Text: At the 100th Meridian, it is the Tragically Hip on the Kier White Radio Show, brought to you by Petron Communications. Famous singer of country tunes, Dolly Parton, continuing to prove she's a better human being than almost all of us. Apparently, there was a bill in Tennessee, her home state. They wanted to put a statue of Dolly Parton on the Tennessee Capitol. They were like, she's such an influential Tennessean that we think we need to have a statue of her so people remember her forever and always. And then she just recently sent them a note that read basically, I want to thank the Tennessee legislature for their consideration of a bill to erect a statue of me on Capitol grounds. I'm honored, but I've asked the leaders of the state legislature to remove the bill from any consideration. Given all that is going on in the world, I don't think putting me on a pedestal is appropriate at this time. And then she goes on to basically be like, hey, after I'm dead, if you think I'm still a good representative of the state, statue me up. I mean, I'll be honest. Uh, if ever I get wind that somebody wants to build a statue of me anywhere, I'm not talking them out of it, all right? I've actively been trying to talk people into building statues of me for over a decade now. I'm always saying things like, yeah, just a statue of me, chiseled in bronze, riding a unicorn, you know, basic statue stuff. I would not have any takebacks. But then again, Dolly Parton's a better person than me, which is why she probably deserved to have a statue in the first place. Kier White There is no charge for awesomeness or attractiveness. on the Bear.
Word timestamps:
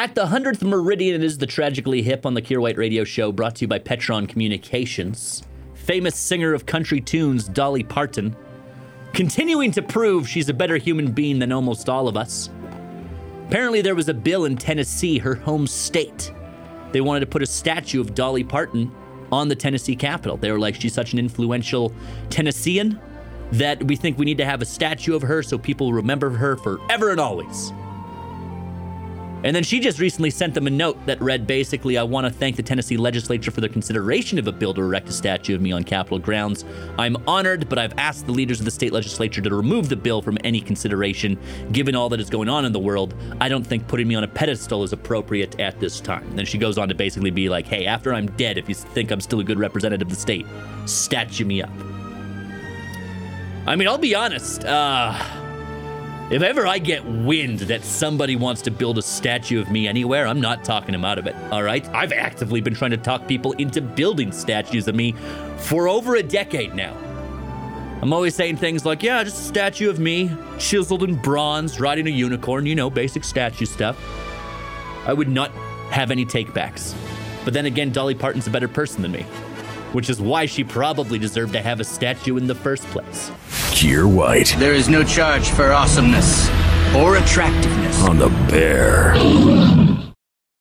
At 0.00 0.14
the 0.14 0.24
100th 0.24 0.62
Meridian, 0.62 1.16
it 1.16 1.22
is 1.22 1.36
the 1.36 1.46
Tragically 1.46 2.00
Hip 2.00 2.24
on 2.24 2.32
the 2.32 2.40
Kier 2.40 2.58
White 2.58 2.78
Radio 2.78 3.04
Show, 3.04 3.32
brought 3.32 3.56
to 3.56 3.64
you 3.64 3.68
by 3.68 3.78
Petron 3.78 4.26
Communications. 4.26 5.42
Famous 5.74 6.16
singer 6.16 6.54
of 6.54 6.64
country 6.64 7.02
tunes, 7.02 7.46
Dolly 7.46 7.82
Parton, 7.82 8.34
continuing 9.12 9.70
to 9.72 9.82
prove 9.82 10.26
she's 10.26 10.48
a 10.48 10.54
better 10.54 10.78
human 10.78 11.12
being 11.12 11.38
than 11.38 11.52
almost 11.52 11.90
all 11.90 12.08
of 12.08 12.16
us. 12.16 12.48
Apparently, 13.46 13.82
there 13.82 13.94
was 13.94 14.08
a 14.08 14.14
bill 14.14 14.46
in 14.46 14.56
Tennessee, 14.56 15.18
her 15.18 15.34
home 15.34 15.66
state. 15.66 16.32
They 16.92 17.02
wanted 17.02 17.20
to 17.20 17.26
put 17.26 17.42
a 17.42 17.46
statue 17.46 18.00
of 18.00 18.14
Dolly 18.14 18.42
Parton 18.42 18.90
on 19.30 19.48
the 19.48 19.54
Tennessee 19.54 19.96
Capitol. 19.96 20.38
They 20.38 20.50
were 20.50 20.58
like, 20.58 20.80
she's 20.80 20.94
such 20.94 21.12
an 21.12 21.18
influential 21.18 21.92
Tennessean 22.30 22.98
that 23.52 23.84
we 23.84 23.96
think 23.96 24.16
we 24.16 24.24
need 24.24 24.38
to 24.38 24.46
have 24.46 24.62
a 24.62 24.66
statue 24.66 25.14
of 25.14 25.20
her 25.20 25.42
so 25.42 25.58
people 25.58 25.92
remember 25.92 26.30
her 26.30 26.56
forever 26.56 27.10
and 27.10 27.20
always. 27.20 27.70
And 29.42 29.56
then 29.56 29.62
she 29.62 29.80
just 29.80 29.98
recently 29.98 30.28
sent 30.28 30.52
them 30.52 30.66
a 30.66 30.70
note 30.70 30.98
that 31.06 31.20
read 31.20 31.46
basically, 31.46 31.96
I 31.96 32.02
want 32.02 32.26
to 32.26 32.32
thank 32.32 32.56
the 32.56 32.62
Tennessee 32.62 32.98
legislature 32.98 33.50
for 33.50 33.62
their 33.62 33.70
consideration 33.70 34.38
of 34.38 34.46
a 34.46 34.52
bill 34.52 34.74
to 34.74 34.82
erect 34.82 35.08
a 35.08 35.12
statue 35.12 35.54
of 35.54 35.62
me 35.62 35.72
on 35.72 35.82
Capitol 35.82 36.18
grounds. 36.18 36.66
I'm 36.98 37.16
honored, 37.26 37.68
but 37.68 37.78
I've 37.78 37.98
asked 37.98 38.26
the 38.26 38.32
leaders 38.32 38.58
of 38.58 38.66
the 38.66 38.70
state 38.70 38.92
legislature 38.92 39.40
to 39.40 39.54
remove 39.54 39.88
the 39.88 39.96
bill 39.96 40.20
from 40.20 40.36
any 40.44 40.60
consideration. 40.60 41.38
Given 41.72 41.94
all 41.94 42.10
that 42.10 42.20
is 42.20 42.28
going 42.28 42.50
on 42.50 42.66
in 42.66 42.72
the 42.72 42.78
world, 42.78 43.14
I 43.40 43.48
don't 43.48 43.66
think 43.66 43.88
putting 43.88 44.08
me 44.08 44.14
on 44.14 44.24
a 44.24 44.28
pedestal 44.28 44.84
is 44.84 44.92
appropriate 44.92 45.58
at 45.58 45.80
this 45.80 46.00
time. 46.00 46.24
And 46.28 46.38
then 46.38 46.44
she 46.44 46.58
goes 46.58 46.76
on 46.76 46.88
to 46.90 46.94
basically 46.94 47.30
be 47.30 47.48
like, 47.48 47.66
hey, 47.66 47.86
after 47.86 48.12
I'm 48.12 48.26
dead, 48.32 48.58
if 48.58 48.68
you 48.68 48.74
think 48.74 49.10
I'm 49.10 49.22
still 49.22 49.40
a 49.40 49.44
good 49.44 49.58
representative 49.58 50.06
of 50.06 50.14
the 50.14 50.20
state, 50.20 50.44
statue 50.84 51.46
me 51.46 51.62
up. 51.62 51.70
I 53.66 53.74
mean, 53.74 53.88
I'll 53.88 53.98
be 53.98 54.14
honest. 54.14 54.64
Uh, 54.64 55.39
if 56.30 56.42
ever 56.42 56.64
I 56.64 56.78
get 56.78 57.04
wind 57.04 57.58
that 57.60 57.82
somebody 57.82 58.36
wants 58.36 58.62
to 58.62 58.70
build 58.70 58.98
a 58.98 59.02
statue 59.02 59.60
of 59.60 59.68
me 59.68 59.88
anywhere, 59.88 60.28
I'm 60.28 60.40
not 60.40 60.64
talking 60.64 60.92
them 60.92 61.04
out 61.04 61.18
of 61.18 61.26
it, 61.26 61.34
all 61.50 61.64
right? 61.64 61.86
I've 61.88 62.12
actively 62.12 62.60
been 62.60 62.74
trying 62.74 62.92
to 62.92 62.96
talk 62.96 63.26
people 63.26 63.50
into 63.52 63.80
building 63.80 64.30
statues 64.30 64.86
of 64.86 64.94
me 64.94 65.16
for 65.56 65.88
over 65.88 66.14
a 66.14 66.22
decade 66.22 66.74
now. 66.74 66.96
I'm 68.00 68.12
always 68.12 68.36
saying 68.36 68.58
things 68.58 68.86
like, 68.86 69.02
yeah, 69.02 69.24
just 69.24 69.40
a 69.40 69.44
statue 69.44 69.90
of 69.90 69.98
me, 69.98 70.30
chiseled 70.56 71.02
in 71.02 71.16
bronze, 71.16 71.80
riding 71.80 72.06
a 72.06 72.10
unicorn, 72.10 72.64
you 72.64 72.76
know, 72.76 72.90
basic 72.90 73.24
statue 73.24 73.66
stuff. 73.66 74.00
I 75.06 75.12
would 75.12 75.28
not 75.28 75.50
have 75.90 76.12
any 76.12 76.24
takebacks. 76.24 76.94
But 77.44 77.54
then 77.54 77.66
again, 77.66 77.90
Dolly 77.90 78.14
Parton's 78.14 78.46
a 78.46 78.50
better 78.50 78.68
person 78.68 79.02
than 79.02 79.10
me, 79.10 79.22
which 79.92 80.08
is 80.08 80.20
why 80.20 80.46
she 80.46 80.62
probably 80.62 81.18
deserved 81.18 81.54
to 81.54 81.60
have 81.60 81.80
a 81.80 81.84
statue 81.84 82.36
in 82.36 82.46
the 82.46 82.54
first 82.54 82.84
place. 82.84 83.32
Kier 83.72 84.04
White 84.06 84.56
There 84.58 84.74
is 84.74 84.88
no 84.88 85.02
charge 85.02 85.50
for 85.50 85.72
awesomeness 85.72 86.48
or 86.94 87.16
attractiveness. 87.16 88.02
on 88.02 88.18
the 88.18 88.28
Bear. 88.50 89.14